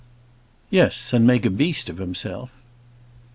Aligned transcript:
"Yes; 0.71 1.13
and 1.13 1.27
make 1.27 1.45
a 1.45 1.51
beast 1.51 1.87
of 1.87 1.97
himself." 1.97 2.49